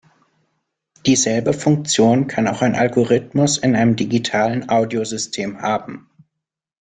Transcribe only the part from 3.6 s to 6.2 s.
einem digitalen Audio-System haben.